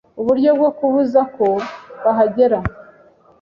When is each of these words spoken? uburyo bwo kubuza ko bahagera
uburyo 0.21 0.49
bwo 0.57 0.69
kubuza 0.77 1.21
ko 1.35 1.47
bahagera 2.03 2.57